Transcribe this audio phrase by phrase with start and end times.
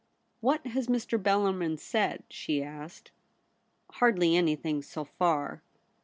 [0.41, 1.21] 'What has Mr.
[1.21, 3.11] Bellarmln said?' she asked.'
[3.99, 5.61] Hardly anything, so far.'